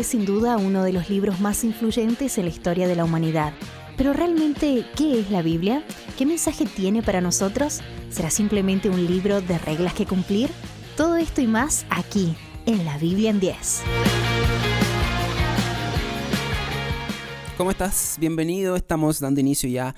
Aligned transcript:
es 0.00 0.06
sin 0.06 0.24
duda 0.24 0.56
uno 0.56 0.82
de 0.82 0.94
los 0.94 1.10
libros 1.10 1.40
más 1.40 1.62
influyentes 1.62 2.38
en 2.38 2.46
la 2.46 2.50
historia 2.50 2.88
de 2.88 2.96
la 2.96 3.04
humanidad. 3.04 3.52
Pero 3.98 4.14
realmente, 4.14 4.86
¿qué 4.96 5.20
es 5.20 5.30
la 5.30 5.42
Biblia? 5.42 5.84
¿Qué 6.16 6.24
mensaje 6.24 6.64
tiene 6.64 7.02
para 7.02 7.20
nosotros? 7.20 7.80
¿Será 8.08 8.30
simplemente 8.30 8.88
un 8.88 9.06
libro 9.06 9.42
de 9.42 9.58
reglas 9.58 9.92
que 9.92 10.06
cumplir? 10.06 10.48
Todo 10.96 11.16
esto 11.16 11.42
y 11.42 11.46
más 11.46 11.84
aquí, 11.90 12.34
en 12.64 12.86
la 12.86 12.96
Biblia 12.96 13.28
en 13.28 13.40
10. 13.40 13.82
¿Cómo 17.58 17.70
estás? 17.70 18.16
Bienvenido. 18.18 18.76
Estamos 18.76 19.20
dando 19.20 19.40
inicio 19.40 19.68
ya 19.68 19.94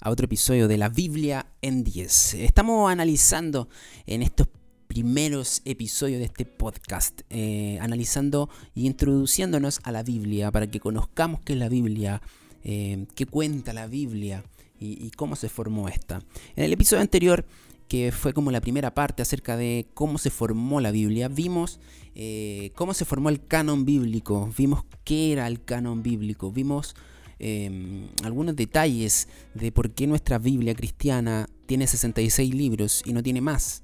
a 0.00 0.10
otro 0.10 0.24
episodio 0.24 0.66
de 0.66 0.78
la 0.78 0.88
Biblia 0.88 1.46
en 1.62 1.84
10. 1.84 2.34
Estamos 2.34 2.90
analizando 2.90 3.68
en 4.04 4.22
estos 4.22 4.48
primeros 4.94 5.60
episodios 5.64 6.20
de 6.20 6.26
este 6.26 6.44
podcast, 6.44 7.22
eh, 7.28 7.78
analizando 7.80 8.48
y 8.76 8.86
introduciéndonos 8.86 9.80
a 9.82 9.90
la 9.90 10.04
Biblia 10.04 10.52
para 10.52 10.68
que 10.68 10.78
conozcamos 10.78 11.40
qué 11.40 11.54
es 11.54 11.58
la 11.58 11.68
Biblia, 11.68 12.22
eh, 12.62 13.04
qué 13.16 13.26
cuenta 13.26 13.72
la 13.72 13.88
Biblia 13.88 14.44
y, 14.78 15.10
cómo 15.16 15.34
se 15.34 15.48
formó 15.48 15.88
esta. 15.88 16.22
En 16.54 16.62
el 16.62 16.72
episodio 16.72 17.00
anterior 17.00 17.44
que 17.88 18.12
fue 18.12 18.32
como 18.32 18.52
la 18.52 18.60
primera 18.60 18.94
parte 18.94 19.22
acerca 19.22 19.56
de 19.56 19.88
cómo 19.94 20.16
se 20.16 20.30
formó 20.30 20.80
la 20.80 20.92
Biblia, 20.92 21.26
vimos 21.26 21.80
eh, 22.14 22.70
cómo 22.76 22.94
se 22.94 23.04
formó 23.04 23.30
el 23.30 23.44
canon 23.44 23.84
bíblico, 23.84 24.48
vimos 24.56 24.84
qué 25.02 25.32
era 25.32 25.48
el 25.48 25.64
canon 25.64 26.04
bíblico, 26.04 26.52
vimos 26.52 26.94
em, 27.40 28.06
algunos 28.22 28.54
detalles 28.54 29.26
de 29.54 29.72
por 29.72 29.90
qué 29.90 30.06
nuestra 30.06 30.38
Biblia 30.38 30.72
cristiana 30.76 31.48
tiene 31.66 31.88
66 31.88 32.54
libros 32.54 33.02
y 33.04 33.12
no 33.12 33.24
tiene 33.24 33.40
más. 33.40 33.83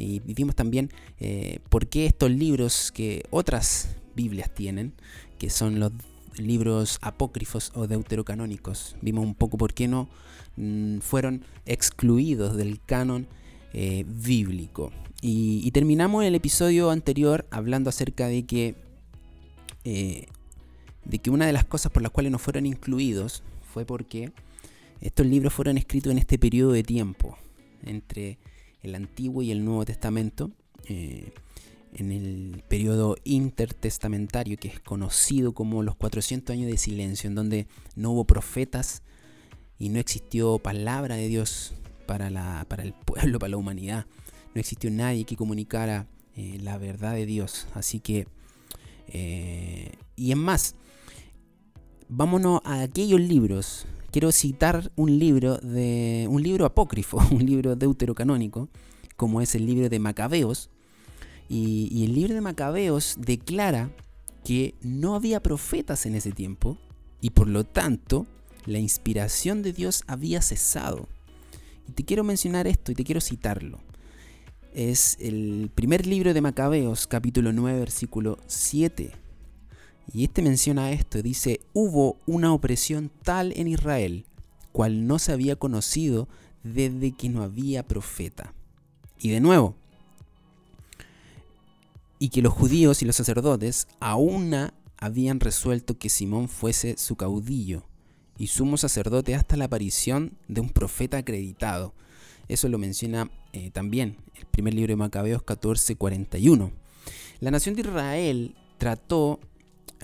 Y 0.00 0.20
vimos 0.20 0.54
también 0.54 0.90
eh, 1.18 1.58
por 1.68 1.86
qué 1.88 2.06
estos 2.06 2.30
libros 2.30 2.90
que 2.92 3.24
otras 3.30 3.96
Biblias 4.16 4.52
tienen, 4.54 4.94
que 5.38 5.50
son 5.50 5.78
los 5.78 5.92
libros 6.36 6.98
apócrifos 7.02 7.70
o 7.74 7.86
deuterocanónicos. 7.86 8.96
Vimos 9.02 9.24
un 9.24 9.34
poco 9.34 9.58
por 9.58 9.74
qué 9.74 9.88
no 9.88 10.08
mm, 10.56 10.98
fueron 11.00 11.44
excluidos 11.66 12.56
del 12.56 12.80
canon 12.80 13.26
eh, 13.72 14.04
bíblico. 14.06 14.90
Y, 15.22 15.70
terminamos 15.72 16.24
el 16.24 16.34
episodio 16.34 16.90
anterior 16.90 17.46
hablando 17.50 17.90
acerca 17.90 18.26
de 18.26 18.46
que, 18.46 18.74
eh, 19.84 20.26
de 21.04 21.18
que 21.18 21.28
una 21.28 21.46
de 21.46 21.52
las 21.52 21.66
cosas 21.66 21.92
por 21.92 22.02
las 22.02 22.10
cuales 22.10 22.32
no 22.32 22.38
fueron 22.38 22.64
incluidos 22.64 23.42
fue 23.70 23.84
porque 23.84 24.32
estos 25.02 25.26
libros 25.26 25.52
fueron 25.52 25.76
escritos 25.76 26.10
en 26.10 26.16
este 26.16 26.38
periodo 26.38 26.72
de 26.72 26.82
tiempo, 26.82 27.36
entre 27.82 28.38
el 28.82 28.94
Antiguo 28.94 29.42
y 29.42 29.50
el 29.50 29.64
Nuevo 29.64 29.84
Testamento. 29.84 30.50
Eh, 30.84 31.32
en 31.92 32.12
el 32.12 32.62
periodo 32.68 33.16
intertestamentario, 33.24 34.56
que 34.56 34.68
es 34.68 34.80
conocido 34.80 35.52
como 35.52 35.82
los 35.82 35.96
400 35.96 36.54
años 36.54 36.70
de 36.70 36.78
silencio, 36.78 37.28
en 37.28 37.34
donde 37.34 37.66
no 37.96 38.12
hubo 38.12 38.24
profetas 38.24 39.02
y 39.78 39.88
no 39.88 39.98
existió 39.98 40.58
palabra 40.58 41.16
de 41.16 41.28
Dios 41.28 41.74
para, 42.06 42.30
la, 42.30 42.64
para 42.68 42.82
el 42.82 42.92
pueblo, 43.06 43.38
para 43.38 43.50
la 43.50 43.56
humanidad. 43.56 44.06
No 44.54 44.60
existió 44.60 44.90
nadie 44.90 45.24
que 45.24 45.36
comunicara 45.36 46.06
eh, 46.36 46.58
la 46.60 46.78
verdad 46.78 47.14
de 47.14 47.26
Dios. 47.26 47.66
Así 47.74 48.00
que, 48.00 48.26
eh, 49.08 49.92
y 50.16 50.32
es 50.32 50.36
más, 50.36 50.74
vámonos 52.08 52.60
a 52.64 52.82
aquellos 52.82 53.20
libros. 53.20 53.86
Quiero 54.10 54.32
citar 54.32 54.90
un 54.96 55.18
libro 55.18 55.58
de 55.58 56.26
un 56.28 56.42
libro 56.42 56.66
apócrifo, 56.66 57.18
un 57.30 57.46
libro 57.46 57.76
deuterocanónico, 57.76 58.68
como 59.16 59.40
es 59.40 59.54
el 59.54 59.66
libro 59.66 59.88
de 59.88 59.98
Macabeos, 59.98 60.70
y, 61.48 62.04
el 62.04 62.14
libro 62.14 62.34
de 62.34 62.40
Macabeos 62.40 63.16
declara 63.18 63.90
que 64.44 64.74
no 64.82 65.16
había 65.16 65.42
profetas 65.42 66.06
en 66.06 66.14
ese 66.14 66.30
tiempo 66.30 66.78
y 67.20 67.30
por 67.30 67.48
lo 67.48 67.64
tanto 67.64 68.24
la 68.66 68.78
inspiración 68.78 69.62
de 69.62 69.72
Dios 69.72 70.04
había 70.06 70.42
cesado. 70.42 71.08
Y 71.88 71.92
te 71.92 72.04
quiero 72.04 72.22
mencionar 72.22 72.68
esto 72.68 72.92
y 72.92 72.94
te 72.94 73.02
quiero 73.02 73.20
citarlo. 73.20 73.80
Es 74.72 75.16
el 75.20 75.72
primer 75.74 76.06
libro 76.06 76.32
de 76.32 76.40
Macabeos, 76.40 77.08
capítulo 77.08 77.52
9, 77.52 77.80
versículo 77.80 78.38
7. 78.46 79.10
Y 80.12 80.24
este 80.24 80.42
menciona 80.42 80.90
esto, 80.92 81.22
dice, 81.22 81.60
hubo 81.72 82.16
una 82.26 82.52
opresión 82.52 83.10
tal 83.22 83.52
en 83.56 83.68
Israel, 83.68 84.26
cual 84.72 85.06
no 85.06 85.18
se 85.18 85.32
había 85.32 85.56
conocido 85.56 86.28
desde 86.62 87.12
que 87.12 87.28
no 87.28 87.42
había 87.42 87.86
profeta. 87.86 88.52
Y 89.18 89.30
de 89.30 89.40
nuevo, 89.40 89.76
y 92.18 92.28
que 92.28 92.42
los 92.42 92.52
judíos 92.52 93.02
y 93.02 93.06
los 93.06 93.16
sacerdotes 93.16 93.88
aún 93.98 94.54
habían 94.98 95.40
resuelto 95.40 95.98
que 95.98 96.10
Simón 96.10 96.48
fuese 96.48 96.96
su 96.98 97.16
caudillo 97.16 97.82
y 98.36 98.48
sumo 98.48 98.76
sacerdote 98.76 99.34
hasta 99.34 99.56
la 99.56 99.64
aparición 99.66 100.36
de 100.46 100.60
un 100.60 100.68
profeta 100.68 101.18
acreditado. 101.18 101.94
Eso 102.48 102.68
lo 102.68 102.78
menciona 102.78 103.30
eh, 103.52 103.70
también 103.70 104.16
el 104.34 104.46
primer 104.46 104.74
libro 104.74 104.92
de 104.92 104.96
Macabeos 104.96 105.42
14:41. 105.42 106.72
La 107.40 107.50
nación 107.50 107.74
de 107.74 107.82
Israel 107.82 108.54
trató 108.76 109.40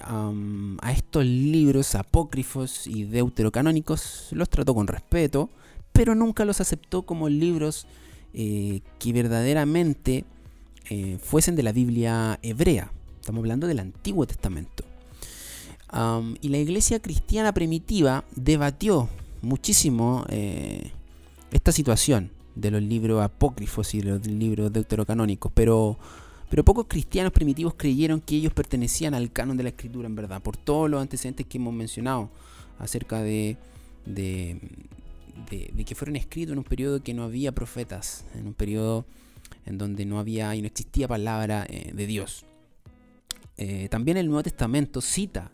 a 0.03 0.93
estos 0.93 1.25
libros 1.25 1.95
apócrifos 1.95 2.87
y 2.87 3.05
deuterocanónicos, 3.05 4.29
los 4.33 4.49
trató 4.49 4.75
con 4.75 4.87
respeto, 4.87 5.51
pero 5.93 6.15
nunca 6.15 6.45
los 6.45 6.61
aceptó 6.61 7.03
como 7.03 7.29
libros 7.29 7.87
eh, 8.35 8.81
que 8.99 9.13
verdaderamente 9.13 10.25
eh, 10.91 11.19
fuesen 11.23 11.57
de 11.57 11.63
la 11.63 11.73
Biblia 11.73 12.39
hebrea. 12.43 12.93
Estamos 13.21 13.41
hablando 13.41 13.67
del 13.67 13.81
Antiguo 13.81 14.27
Testamento. 14.27 14.85
y 16.41 16.49
la 16.49 16.59
iglesia 16.59 17.01
cristiana 17.01 17.53
primitiva 17.53 18.25
debatió 18.35 19.09
muchísimo 19.43 20.25
eh, 20.29 20.91
esta 21.51 21.73
situación 21.73 22.31
de 22.55 22.71
los 22.71 22.83
libros 22.83 23.23
apócrifos 23.23 23.95
y 23.95 24.03
los 24.03 24.27
libros 24.27 24.73
deuterocanónicos, 24.73 25.53
pero, 25.55 25.99
pero 26.49 26.65
pocos 26.65 26.87
cristianos 26.89 27.33
primitivos 27.33 27.75
creyeron 27.75 28.21
que 28.21 28.37
ellos 28.37 28.53
pertenecían 28.53 29.15
al 29.15 29.33
canon 29.33 29.57
de 29.57 29.65
la 29.65 29.69
escritura 29.71 30.07
en 30.07 30.15
verdad, 30.15 30.43
por 30.43 30.57
todos 30.57 30.89
los 30.89 31.01
antecedentes 31.01 31.47
que 31.47 31.59
hemos 31.59 31.75
mencionado 31.75 32.31
acerca 32.79 33.23
de, 33.23 33.57
de, 34.05 34.61
que 35.85 35.95
fueron 35.95 36.17
escritos 36.17 36.53
en 36.53 36.59
un 36.59 36.65
periodo 36.65 37.03
que 37.03 37.15
no 37.15 37.25
había 37.25 37.53
profetas, 37.53 38.25
en 38.35 38.47
un 38.47 38.55
periodo 38.55 39.07
en 39.65 39.79
donde 39.79 40.05
no 40.05 40.19
había 40.19 40.55
y 40.55 40.61
no 40.61 40.67
existía 40.67 41.09
palabra 41.09 41.67
eh, 41.69 41.93
de 41.95 42.07
Dios. 42.07 42.45
Eh, 43.57 43.89
también 43.91 44.17
el 44.17 44.27
Nuevo 44.27 44.43
Testamento 44.43 45.01
cita 45.01 45.51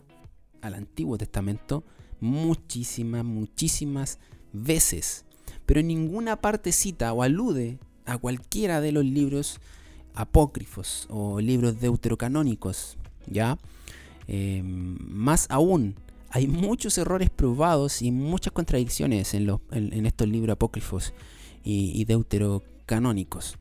al 0.61 0.75
Antiguo 0.75 1.17
Testamento 1.17 1.83
muchísimas, 2.19 3.25
muchísimas 3.25 4.19
veces, 4.51 5.25
pero 5.65 5.79
en 5.79 5.87
ninguna 5.87 6.37
parte 6.37 6.71
cita 6.71 7.11
o 7.13 7.23
alude 7.23 7.79
a 8.05 8.17
cualquiera 8.17 8.81
de 8.81 8.91
los 8.91 9.05
libros 9.05 9.59
apócrifos 10.15 11.07
o 11.09 11.39
libros 11.39 11.79
deuterocanónicos, 11.79 12.97
¿ya? 13.27 13.57
Em, 14.27 14.97
más 15.07 15.47
aún, 15.49 15.95
hay 16.29 16.47
muchos 16.47 16.97
errores 16.97 17.29
probados 17.29 18.01
y 18.01 18.11
muchas 18.11 18.53
contradicciones 18.53 19.33
en, 19.33 20.05
estos 20.05 20.27
libros 20.27 20.53
apócrifos 20.53 21.13
y, 21.63 21.91
y 21.99 22.05
deuterocanónicos. 22.05 23.57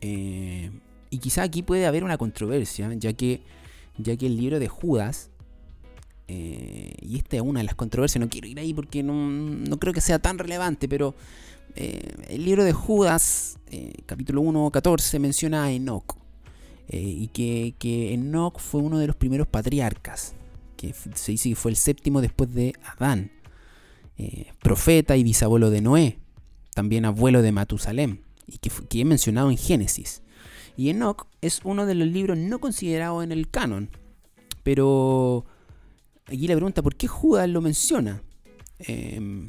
Eh, 0.00 0.70
y 1.10 1.18
quizá 1.18 1.42
aquí 1.42 1.62
puede 1.62 1.86
haber 1.86 2.04
una 2.04 2.18
controversia, 2.18 2.92
ya 2.94 3.12
que, 3.12 3.42
ya 3.96 4.16
que 4.16 4.26
el 4.26 4.36
libro 4.36 4.58
de 4.58 4.68
Judas, 4.68 5.30
eh, 6.28 6.92
y 7.00 7.16
esta 7.16 7.36
es 7.36 7.42
una 7.42 7.60
de 7.60 7.64
las 7.64 7.74
controversias, 7.74 8.20
no 8.20 8.28
quiero 8.28 8.46
ir 8.46 8.58
ahí 8.58 8.74
porque 8.74 9.02
no, 9.02 9.76
creo 9.78 9.92
que 9.92 10.00
sea 10.00 10.18
tan 10.18 10.38
relevante, 10.38 10.88
pero 10.88 11.14
eh, 11.74 12.14
el 12.28 12.44
libro 12.44 12.64
de 12.64 12.72
Judas, 12.72 13.58
capítulo 14.06 14.40
1, 14.42 14.70
14, 14.70 15.18
menciona 15.18 15.64
a 15.64 15.72
Enoch, 15.72 16.16
y 16.90 17.28
que, 17.28 17.74
que 17.78 18.14
Enoch 18.14 18.58
fue 18.58 18.80
uno 18.80 18.98
de 18.98 19.06
los 19.06 19.16
primeros 19.16 19.46
patriarcas, 19.46 20.34
que 20.76 20.94
se 21.14 21.32
dice 21.32 21.50
que 21.50 21.56
fue 21.56 21.70
el 21.70 21.76
séptimo 21.76 22.20
después 22.20 22.54
de 22.54 22.72
Adán, 22.82 23.30
profeta 24.62 25.16
y 25.16 25.22
bisabuelo 25.22 25.70
de 25.70 25.82
Noé, 25.82 26.18
también 26.74 27.04
abuelo 27.04 27.42
de 27.42 27.52
Matusalem 27.52 28.20
y 28.48 28.58
que, 28.58 28.70
que 28.88 29.00
he 29.00 29.04
mencionado 29.04 29.50
en 29.50 29.58
Génesis. 29.58 30.22
Y 30.76 30.90
Enoch 30.90 31.26
es 31.40 31.60
uno 31.64 31.86
de 31.86 31.94
los 31.94 32.08
libros 32.08 32.38
no 32.38 32.60
considerados 32.60 33.22
en 33.24 33.32
el 33.32 33.50
canon. 33.50 33.90
Pero 34.62 35.44
aquí 36.28 36.46
la 36.46 36.54
pregunta, 36.54 36.82
¿por 36.82 36.94
qué 36.94 37.08
Judas 37.08 37.48
lo 37.48 37.60
menciona? 37.60 38.22
Em, 38.78 39.48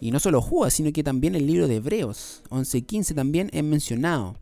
y 0.00 0.10
no 0.10 0.20
solo 0.20 0.40
Judas, 0.40 0.74
sino 0.74 0.92
que 0.92 1.02
también 1.02 1.34
el 1.34 1.46
libro 1.46 1.66
de 1.68 1.76
Hebreos 1.76 2.42
11.15 2.50 3.14
también 3.14 3.50
es 3.52 3.64
mencionado. 3.64 4.36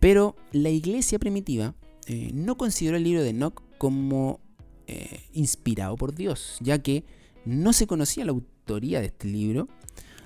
Pero 0.00 0.34
la 0.52 0.70
iglesia 0.70 1.18
primitiva 1.18 1.74
eh, 2.06 2.30
no 2.34 2.56
consideró 2.56 2.96
el 2.96 3.04
libro 3.04 3.22
de 3.22 3.30
Enoch 3.30 3.62
como 3.78 4.40
eh, 4.86 5.20
inspirado 5.32 5.96
por 5.96 6.14
Dios, 6.14 6.56
ya 6.60 6.78
que 6.78 7.04
no 7.44 7.72
se 7.72 7.86
conocía 7.86 8.24
la 8.24 8.32
autoría 8.32 9.00
de 9.00 9.06
este 9.06 9.28
libro 9.28 9.68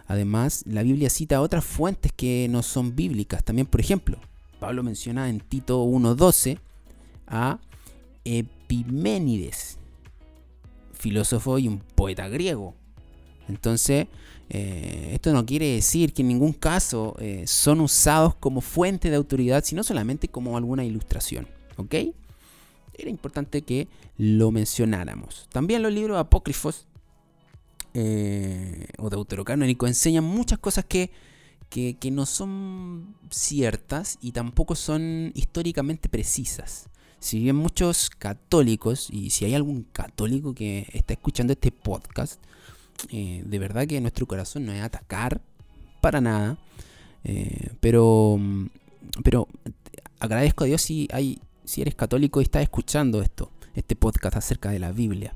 Además, 0.06 0.64
la 0.66 0.82
Biblia 0.82 1.08
cita 1.08 1.40
otras 1.40 1.64
fuentes 1.64 2.12
que 2.12 2.46
no 2.50 2.62
son 2.62 2.94
bíblicas. 2.94 3.42
También, 3.42 3.66
por 3.66 3.80
ejemplo, 3.80 4.18
Pablo 4.60 4.82
menciona 4.82 5.28
en 5.28 5.40
Tito 5.40 5.84
1.12 5.84 6.58
a 7.26 7.58
Epimenides, 8.24 9.78
filósofo 11.04 11.58
y 11.58 11.68
un 11.68 11.80
poeta 11.80 12.28
griego. 12.28 12.74
Entonces, 13.46 14.06
eh, 14.48 15.10
esto 15.12 15.32
no 15.34 15.44
quiere 15.44 15.66
decir 15.74 16.14
que 16.14 16.22
en 16.22 16.28
ningún 16.28 16.54
caso 16.54 17.14
eh, 17.18 17.44
son 17.46 17.80
usados 17.80 18.34
como 18.34 18.62
fuente 18.62 19.10
de 19.10 19.16
autoridad, 19.16 19.62
sino 19.64 19.82
solamente 19.82 20.28
como 20.28 20.56
alguna 20.56 20.82
ilustración. 20.82 21.46
¿Ok? 21.76 21.94
Era 22.96 23.10
importante 23.10 23.60
que 23.62 23.86
lo 24.16 24.50
mencionáramos. 24.50 25.46
También 25.52 25.82
los 25.82 25.92
libros 25.92 26.16
apócrifos 26.16 26.86
eh, 27.92 28.86
o 28.96 29.10
deuterocanónicos 29.10 29.88
enseñan 29.88 30.24
muchas 30.24 30.58
cosas 30.58 30.86
que, 30.86 31.10
que, 31.68 32.10
no 32.10 32.24
son 32.24 33.14
ciertas 33.30 34.16
y 34.22 34.32
tampoco 34.32 34.74
son 34.74 35.32
históricamente 35.34 36.08
precisas. 36.08 36.88
Si 37.24 37.38
bien 37.38 37.56
muchos 37.56 38.10
católicos, 38.10 39.08
y 39.10 39.30
si 39.30 39.46
hay 39.46 39.54
algún 39.54 39.84
católico 39.84 40.54
que 40.54 40.86
está 40.92 41.14
escuchando 41.14 41.54
este 41.54 41.72
podcast, 41.72 42.38
eh, 43.08 43.42
de 43.46 43.58
verdad 43.58 43.86
que 43.86 43.98
nuestro 44.02 44.26
corazón 44.26 44.66
no 44.66 44.72
es 44.72 44.82
atacar 44.82 45.40
para 46.02 46.20
nada. 46.20 46.58
Eh, 47.24 47.70
pero, 47.80 48.38
pero 49.22 49.48
agradezco 50.20 50.64
a 50.64 50.66
Dios 50.66 50.82
si, 50.82 51.08
hay, 51.12 51.40
si 51.64 51.80
eres 51.80 51.94
católico 51.94 52.42
y 52.42 52.44
estás 52.44 52.62
escuchando 52.62 53.22
esto, 53.22 53.50
este 53.74 53.96
podcast 53.96 54.36
acerca 54.36 54.70
de 54.70 54.78
la 54.78 54.92
Biblia. 54.92 55.34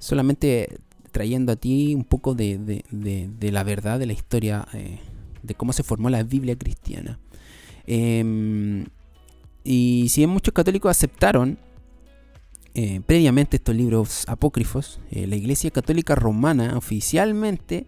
Solamente 0.00 0.78
trayendo 1.12 1.52
a 1.52 1.56
ti 1.56 1.94
un 1.94 2.04
poco 2.04 2.34
de, 2.34 2.84
la 3.38 3.64
verdad 3.64 3.98
de 3.98 4.06
la 4.06 4.14
historia 4.14 4.66
eh, 4.72 4.98
de 5.42 5.54
cómo 5.54 5.74
se 5.74 5.82
formó 5.82 6.08
la 6.08 6.22
Biblia 6.22 6.56
cristiana. 6.56 7.18
Em, 7.86 8.86
y 9.70 10.08
si 10.08 10.22
bien 10.22 10.30
muchos 10.30 10.54
católicos 10.54 10.90
aceptaron 10.90 11.58
eh, 12.72 13.02
previamente 13.04 13.58
estos 13.58 13.76
libros 13.76 14.24
apócrifos, 14.26 14.98
eh, 15.10 15.26
la 15.26 15.36
Iglesia 15.36 15.70
Católica 15.70 16.14
Romana 16.14 16.74
oficialmente 16.74 17.86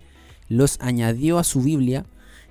los 0.48 0.78
añadió 0.82 1.38
a 1.38 1.44
su 1.44 1.62
Biblia 1.62 2.04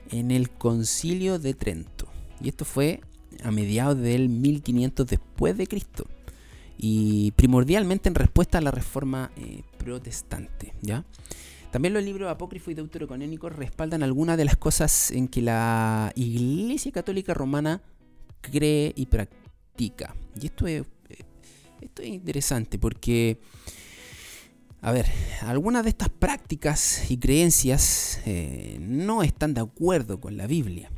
en 0.10 0.31
el 0.31 0.50
Concilio 0.50 1.38
de 1.38 1.54
Trento. 1.54 2.08
Y 2.42 2.50
esto 2.50 2.66
fue 2.66 3.02
a 3.44 3.52
mediados 3.52 4.00
del 4.00 4.30
1500 4.30 5.06
después 5.06 5.56
de 5.56 5.68
Cristo. 5.68 6.08
Y 6.80 7.30
primordialmente 7.36 8.10
en 8.10 8.16
respuesta 8.16 8.58
a 8.58 8.62
la 8.62 8.72
reforma 8.72 9.30
eh, 9.38 9.62
protestante. 9.78 10.74
¿ya? 10.81 11.06
También 11.70 11.94
los 11.94 12.04
libros 12.04 12.31
apócrifos 12.31 12.72
y 12.72 12.74
deuterocanónicos 12.74 13.56
respaldan 13.56 14.02
algunas 14.02 14.38
de 14.38 14.46
las 14.46 14.58
cosas 14.58 15.12
en 15.12 15.28
que 15.28 15.44
la 15.44 16.14
Iglesia 16.16 16.92
Católica 16.92 17.36
Romana 17.36 17.84
cree 18.42 18.94
y 18.96 19.06
practica. 19.06 20.16
Y 20.40 20.48
esto 20.48 20.68
es 20.68 20.84
esto 21.82 22.02
es 22.02 22.10
interesante 22.10 22.78
porque, 22.78 23.40
a 24.82 24.92
ver, 24.92 25.06
algunas 25.42 25.84
de 25.84 25.90
estas 25.90 26.10
prácticas 26.10 27.10
y 27.10 27.18
creencias 27.18 28.22
eh, 28.26 28.78
no 28.82 29.24
están 29.24 29.54
de 29.54 29.62
acuerdo 29.62 30.20
con 30.20 30.38
la 30.38 30.48
Biblia. 30.48 30.92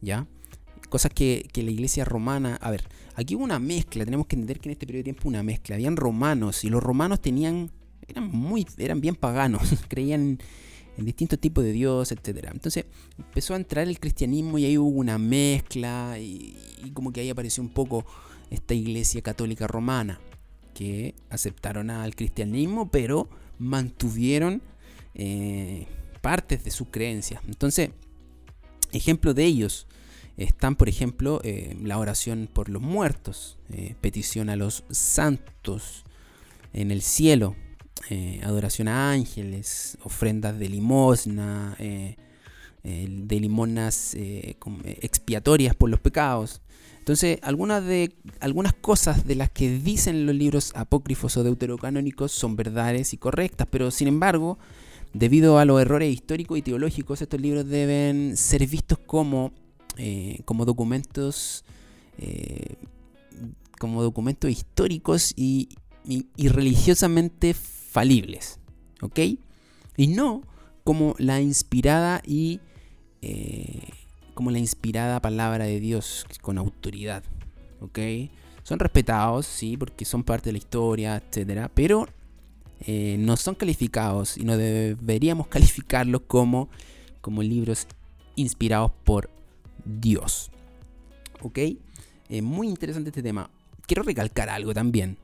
¿Ya? 0.00 0.26
Cosas 0.90 1.12
que, 1.14 1.48
la 1.54 1.70
iglesia 1.70 2.04
romana, 2.04 2.56
a 2.56 2.70
ver, 2.70 2.84
aquí 3.14 3.34
hubo 3.34 3.44
una 3.44 3.58
mezcla, 3.58 4.04
tenemos 4.04 4.26
que 4.26 4.36
entender 4.36 4.60
que 4.60 4.68
en 4.68 4.72
este 4.72 4.86
periodo 4.86 5.00
de 5.00 5.04
tiempo 5.04 5.28
una 5.28 5.42
mezcla. 5.42 5.76
Habían 5.76 5.96
romanos 5.96 6.64
y 6.64 6.68
los 6.68 6.82
romanos 6.82 7.20
tenían, 7.20 7.70
eran 8.06 8.28
muy, 8.28 8.66
eran 8.76 9.00
bien 9.00 9.16
paganos, 9.16 9.62
creían 9.88 10.38
en 10.96 11.04
distintos 11.04 11.38
tipos 11.38 11.64
de 11.64 11.72
dios, 11.72 12.12
etc. 12.12 12.48
Entonces 12.52 12.86
empezó 13.18 13.54
a 13.54 13.56
entrar 13.56 13.88
el 13.88 13.98
cristianismo 13.98 14.58
y 14.58 14.64
ahí 14.64 14.78
hubo 14.78 14.98
una 14.98 15.18
mezcla 15.18 16.18
y, 16.18 16.56
como 16.92 17.12
que 17.12 17.20
ahí 17.20 17.30
apareció 17.30 17.62
un 17.62 17.70
poco 17.70 18.04
esta 18.50 18.74
iglesia 18.74 19.22
católica 19.22 19.66
romana, 19.66 20.20
que 20.74 21.14
aceptaron 21.30 21.90
al 21.90 22.14
cristianismo, 22.14 22.90
pero 22.90 23.28
mantuvieron 23.58 24.62
eh, 25.14 25.86
partes 26.20 26.64
de 26.64 26.70
sus 26.70 26.88
creencias. 26.88 27.40
Entonces, 27.46 27.90
ejemplo 28.92 29.34
de 29.34 29.44
ellos 29.44 29.86
están, 30.36 30.76
por 30.76 30.88
ejemplo, 30.88 31.40
eh, 31.44 31.76
la 31.82 31.98
oración 31.98 32.48
por 32.52 32.68
los 32.68 32.82
muertos, 32.82 33.58
eh, 33.70 33.94
petición 34.00 34.50
a 34.50 34.56
los 34.56 34.84
santos 34.90 36.04
en 36.72 36.90
el 36.90 37.02
cielo, 37.02 37.54
adoración 38.42 38.88
a 38.88 39.10
ángeles, 39.10 39.98
ofrendas 40.02 40.58
de 40.58 40.68
limosna, 40.68 41.76
de 41.78 43.40
limonas 43.40 44.14
expiatorias 44.14 45.74
por 45.74 45.90
los 45.90 46.00
pecados, 46.00 46.60
entonces, 47.04 47.38
algunas, 47.42 47.84
de, 47.84 48.14
algunas 48.40 48.72
cosas 48.72 49.26
de 49.26 49.34
las 49.34 49.50
que 49.50 49.68
dicen 49.78 50.24
los 50.24 50.34
libros 50.34 50.72
apócrifos 50.74 51.36
o 51.36 51.44
deuterocanónicos 51.44 52.32
son 52.32 52.56
verdades 52.56 53.12
y 53.12 53.18
correctas, 53.18 53.68
pero 53.70 53.90
sin 53.90 54.08
embargo, 54.08 54.58
debido 55.12 55.58
a 55.58 55.66
los 55.66 55.82
errores 55.82 56.10
históricos 56.10 56.56
y 56.56 56.62
teológicos, 56.62 57.20
estos 57.20 57.38
libros 57.42 57.68
deben 57.68 58.38
ser 58.38 58.66
vistos 58.66 58.96
como, 58.96 59.52
eh, 59.98 60.40
como 60.46 60.64
documentos 60.64 61.66
eh, 62.16 62.76
como 63.78 64.02
documentos 64.02 64.50
históricos 64.50 65.34
y, 65.36 65.68
religiosamente 66.38 67.54
falibles, 67.94 68.58
¿ok? 69.02 69.20
Y 69.96 70.08
no 70.08 70.42
como 70.82 71.14
la 71.18 71.40
inspirada 71.40 72.20
y 72.26 72.58
eh, 73.22 73.88
como 74.34 74.50
la 74.50 74.58
inspirada 74.58 75.22
palabra 75.22 75.64
de 75.64 75.78
Dios 75.78 76.26
con 76.42 76.58
autoridad. 76.58 77.22
¿Ok? 77.80 78.00
Son 78.64 78.80
respetados, 78.80 79.46
sí, 79.46 79.76
porque 79.76 80.04
son 80.04 80.24
parte 80.24 80.48
de 80.48 80.52
la 80.52 80.58
historia, 80.58 81.22
etcétera, 81.24 81.70
pero 81.72 82.08
eh, 82.80 83.16
no 83.20 83.36
son 83.36 83.54
calificados 83.54 84.38
y 84.38 84.42
no 84.42 84.56
deberíamos 84.56 85.46
calificarlos 85.46 86.22
como, 86.26 86.68
como 87.20 87.44
libros 87.44 87.86
inspirados 88.34 88.90
por 89.04 89.30
Dios. 89.84 90.50
¿Ok? 91.42 91.58
Eh, 92.28 92.42
muy 92.42 92.66
interesante 92.66 93.10
este 93.10 93.22
tema. 93.22 93.48
Quiero 93.86 94.02
recalcar 94.02 94.48
algo 94.48 94.74
también. 94.74 95.16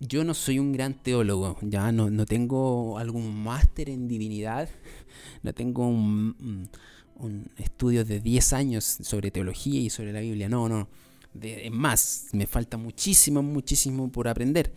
Yo 0.00 0.22
no 0.24 0.34
soy 0.34 0.58
un 0.58 0.72
gran 0.72 0.94
teólogo, 0.94 1.58
ya 1.62 1.90
no, 1.90 2.08
no 2.08 2.24
tengo 2.24 2.98
algún 2.98 3.42
máster 3.42 3.90
en 3.90 4.06
divinidad, 4.06 4.68
no 5.42 5.52
tengo 5.52 5.88
un, 5.88 6.68
un 7.18 7.50
estudio 7.56 8.04
de 8.04 8.20
10 8.20 8.52
años 8.52 8.84
sobre 8.84 9.30
teología 9.30 9.80
y 9.80 9.90
sobre 9.90 10.12
la 10.12 10.20
Biblia. 10.20 10.48
No, 10.48 10.68
no. 10.68 10.88
es 11.40 11.70
más, 11.70 12.28
me 12.32 12.46
falta 12.46 12.76
muchísimo, 12.76 13.42
muchísimo 13.42 14.10
por 14.10 14.28
aprender. 14.28 14.72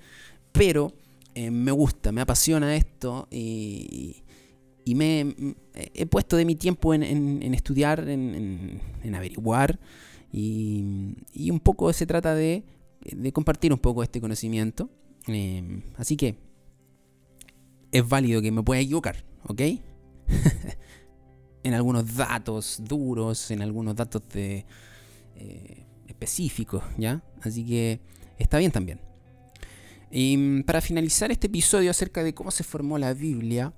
Pero 0.52 0.94
eh, 1.34 1.51
me 1.51 1.72
gusta, 1.72 2.12
me 2.12 2.22
apasiona 2.22 2.75
esto 2.75 3.28
y, 3.32 4.24
me 4.86 5.56
he 5.94 6.06
puesto 6.06 6.36
de 6.36 6.44
mi 6.44 6.56
tiempo 6.56 6.94
en, 6.94 7.54
estudiar, 7.54 8.08
en, 8.10 8.82
averiguar. 9.16 9.80
Y, 10.34 11.50
un 11.50 11.60
poco 11.60 11.94
se 11.94 12.06
trata 12.06 12.36
de, 12.36 12.63
compartir 13.32 13.72
un 13.72 13.80
poco 13.80 14.04
este 14.04 14.20
conocimiento. 14.20 14.90
Eh, 15.28 15.84
así 15.98 16.18
que 16.18 16.36
es 17.92 18.08
válido 18.08 18.42
que 18.42 18.51
me 18.51 18.63
pueda 18.63 18.82
equivocar, 18.82 19.24
¿ok? 19.44 19.62
en 21.63 21.74
algunos 21.74 22.16
datos 22.16 22.82
duros, 22.84 23.51
en 23.51 23.62
algunos 23.62 23.96
datos 23.96 24.24
de, 24.30 24.66
eh, 25.36 25.86
específicos, 26.08 26.84
¿ya? 26.98 27.24
Así 27.42 27.66
que 27.66 28.00
está 28.38 28.58
bien 28.58 28.72
también. 28.72 29.00
Y 30.10 30.38
mm, 30.38 30.63
para 30.63 30.82
finalizar 30.82 31.32
este 31.32 31.48
episodio 31.48 31.92
acerca 31.92 32.24
de 32.24 32.34
cómo 32.34 32.51
se 32.51 32.63
formó 32.63 32.98
la 32.98 33.13
Biblia, 33.13 33.74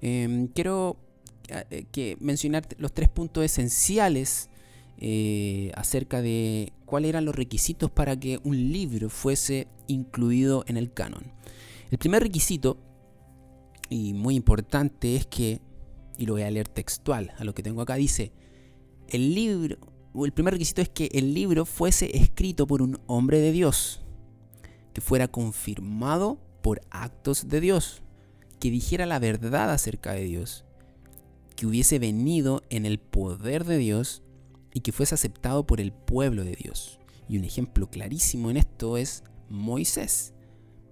em, 0.00 0.48
quiero 0.48 0.96
eh, 1.48 2.16
mencionar 2.20 2.66
los 2.78 2.92
tres 2.92 3.08
puntos 3.08 3.44
esenciales 3.44 4.48
eh, 4.98 5.72
acerca 5.74 6.22
de 6.22 6.72
cuáles 6.84 7.10
eran 7.10 7.24
los 7.24 7.34
requisitos 7.34 7.90
para 7.90 8.18
que 8.18 8.40
un 8.44 8.72
libro 8.72 9.10
fuese 9.10 9.68
incluido 9.86 10.64
en 10.66 10.76
el 10.76 10.92
canon. 10.92 11.32
El 11.90 11.98
primer 11.98 12.22
requisito, 12.22 12.78
y 13.90 14.14
muy 14.14 14.34
importante, 14.34 15.16
es 15.16 15.26
que 15.26 15.60
y 16.18 16.26
lo 16.26 16.34
voy 16.34 16.42
a 16.42 16.50
leer 16.50 16.68
textual 16.68 17.32
a 17.38 17.44
lo 17.44 17.54
que 17.54 17.62
tengo 17.62 17.82
acá, 17.82 17.96
dice, 17.96 18.32
el 19.08 19.34
libro, 19.34 19.78
el 20.14 20.32
primer 20.32 20.54
requisito 20.54 20.82
es 20.82 20.88
que 20.88 21.08
el 21.12 21.34
libro 21.34 21.64
fuese 21.64 22.16
escrito 22.16 22.66
por 22.66 22.82
un 22.82 23.00
hombre 23.06 23.40
de 23.40 23.52
Dios, 23.52 24.02
que 24.92 25.00
fuera 25.00 25.28
confirmado 25.28 26.38
por 26.62 26.80
actos 26.90 27.48
de 27.48 27.60
Dios, 27.60 28.02
que 28.60 28.70
dijera 28.70 29.06
la 29.06 29.18
verdad 29.18 29.72
acerca 29.72 30.12
de 30.12 30.24
Dios, 30.24 30.64
que 31.56 31.66
hubiese 31.66 31.98
venido 31.98 32.62
en 32.70 32.86
el 32.86 32.98
poder 32.98 33.64
de 33.64 33.78
Dios 33.78 34.22
y 34.74 34.80
que 34.80 34.92
fuese 34.92 35.14
aceptado 35.14 35.66
por 35.66 35.80
el 35.80 35.92
pueblo 35.92 36.44
de 36.44 36.56
Dios. 36.56 36.98
Y 37.28 37.38
un 37.38 37.44
ejemplo 37.44 37.88
clarísimo 37.88 38.50
en 38.50 38.58
esto 38.58 38.98
es 38.98 39.22
Moisés. 39.48 40.34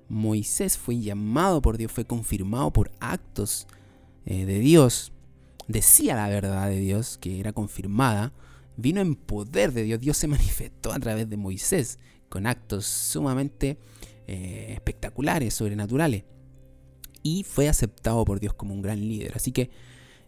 Moisés 0.08 0.78
fue 0.78 1.00
llamado 1.00 1.60
por 1.60 1.76
Dios, 1.76 1.92
fue 1.92 2.06
confirmado 2.06 2.72
por 2.72 2.92
actos 3.00 3.66
eh, 4.24 4.46
de 4.46 4.60
Dios, 4.60 5.12
decía 5.68 6.14
la 6.14 6.28
verdad 6.28 6.68
de 6.68 6.78
Dios, 6.78 7.18
que 7.18 7.40
era 7.40 7.52
confirmada, 7.52 8.32
vino 8.76 9.00
en 9.00 9.16
poder 9.16 9.72
de 9.72 9.82
Dios. 9.82 10.00
Dios 10.00 10.16
se 10.16 10.28
manifestó 10.28 10.92
a 10.92 11.00
través 11.00 11.28
de 11.28 11.36
Moisés 11.36 11.98
con 12.28 12.46
actos 12.46 12.86
sumamente 12.86 13.78
eh, 14.26 14.72
espectaculares, 14.74 15.54
sobrenaturales. 15.54 16.24
Y 17.22 17.44
fue 17.44 17.68
aceptado 17.68 18.24
por 18.24 18.40
Dios 18.40 18.54
como 18.54 18.74
un 18.74 18.82
gran 18.82 19.00
líder. 19.00 19.32
Así 19.34 19.52
que 19.52 19.70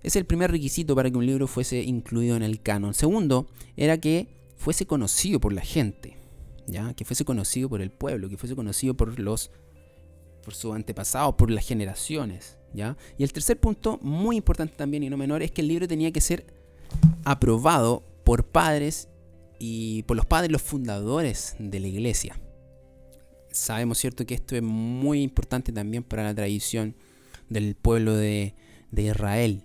es 0.05 0.17
el 0.17 0.27
primer 0.27 0.51
requisito 0.51 0.95
para 0.95 1.11
que 1.11 1.17
un 1.17 1.27
libro 1.27 1.47
fuese 1.47 1.83
incluido 1.83 2.37
en 2.37 2.43
el 2.43 2.61
canon. 2.61 2.95
Segundo, 2.95 3.49
era 3.77 3.99
que 3.99 4.29
fuese 4.57 4.87
conocido 4.87 5.41
por 5.41 5.53
la 5.53 5.63
gente, 5.63 6.17
¿ya? 6.67 6.95
que 6.95 7.05
fuese 7.05 7.25
conocido 7.25 7.69
por 7.69 7.81
el 7.81 7.91
pueblo, 7.91 8.29
que 8.29 8.37
fuese 8.37 8.55
conocido 8.55 8.95
por 8.95 9.19
los 9.19 9.51
por 10.45 10.55
sus 10.55 10.75
antepasados, 10.75 11.35
por 11.37 11.51
las 11.51 11.67
generaciones. 11.67 12.59
¿ya? 12.75 12.99
Y 13.17 13.23
el 13.23 13.33
tercer 13.33 13.59
punto, 13.59 13.99
muy 14.03 14.37
importante 14.37 14.75
también 14.77 15.03
y 15.03 15.09
no 15.09 15.17
menor, 15.17 15.43
es 15.43 15.51
que 15.51 15.63
el 15.63 15.69
libro 15.69 15.89
tenía 15.89 16.13
que 16.13 16.21
ser 16.21 16.47
aprobado 17.25 18.05
por 18.25 18.45
padres 18.47 19.09
y 19.59 20.03
por 20.03 20.17
los 20.17 20.27
padres, 20.27 20.53
los 20.53 20.63
fundadores 20.63 21.57
de 21.59 21.81
la 21.81 21.89
iglesia. 21.89 22.39
Sabemos, 23.51 23.99
¿cierto?, 23.99 24.27
que 24.27 24.35
esto 24.35 24.55
es 24.55 24.63
muy 24.63 25.23
importante 25.23 25.73
también 25.73 26.03
para 26.03 26.25
la 26.25 26.35
tradición 26.35 26.95
del 27.49 27.75
pueblo 27.75 28.15
de, 28.15 28.55
Israel. 28.97 29.65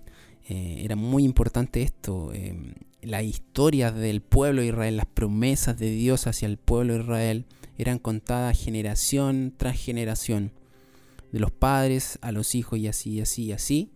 Eh, 0.50 0.82
era 0.84 0.96
muy 0.96 1.24
importante 1.24 1.84
esto. 1.84 2.34
Eh, 2.34 2.74
las 3.01 3.24
historias 3.24 3.96
del 3.96 4.22
pueblo 4.22 4.62
de 4.62 4.68
Israel, 4.68 4.98
las 4.98 5.06
promesas 5.06 5.77
de 5.77 5.91
Dios 5.91 6.25
hacia 6.25 6.48
el 6.48 6.58
pueblo 6.58 6.96
de 6.96 7.01
Israel, 7.01 7.46
eran 7.77 8.00
contadas 8.00 8.60
generación 8.60 9.53
tras 9.56 9.79
generación 9.79 10.51
de 11.32 11.39
los 11.39 11.51
padres 11.51 12.18
a 12.22 12.32
los 12.32 12.56
hijos 12.56 12.79
y 12.79 12.88
así, 12.88 13.22
así, 13.22 13.51
así 13.51 13.91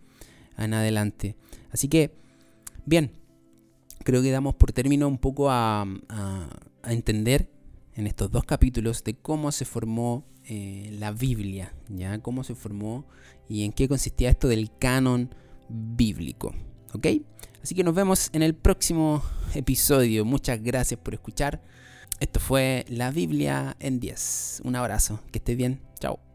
en 0.56 0.74
adelante. 0.74 1.36
Así 1.72 1.88
que, 1.88 2.14
bien, 2.86 3.10
creo 4.04 4.22
que 4.22 4.30
damos 4.30 4.54
por 4.54 4.72
término 4.72 5.08
un 5.08 5.18
poco 5.18 5.50
a, 5.50 5.86
entender 6.84 7.50
en 7.94 8.06
estos 8.06 8.30
dos 8.30 8.44
capítulos 8.44 9.02
de 9.04 9.14
cómo 9.14 9.50
se 9.52 9.64
formó 9.64 10.24
eh, 10.44 10.90
la 10.98 11.12
Biblia, 11.12 11.74
ya 11.88 12.18
cómo 12.20 12.44
se 12.44 12.54
formó 12.54 13.06
y 13.48 13.64
en 13.64 13.72
qué 13.72 13.88
consistía 13.88 14.30
esto 14.30 14.48
del 14.48 14.70
canon 14.78 15.34
bíblico. 15.68 16.54
¿Ok? 16.92 17.06
Así 17.62 17.74
que 17.74 17.84
nos 17.84 17.94
vemos 17.94 18.30
en 18.32 18.42
el 18.42 18.54
próximo 18.54 19.22
episodio. 19.54 20.24
Muchas 20.24 20.62
gracias 20.62 21.00
por 21.00 21.14
escuchar. 21.14 21.62
Esto 22.20 22.40
fue 22.40 22.84
la 22.88 23.10
Biblia 23.10 23.76
en 23.80 24.00
10. 24.00 24.62
Un 24.64 24.76
abrazo. 24.76 25.20
Que 25.32 25.38
estés 25.38 25.56
bien. 25.56 25.80
Chao. 25.98 26.33